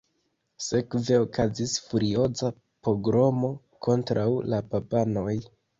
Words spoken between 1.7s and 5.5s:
furioza pogromo kontraŭ la babanoj.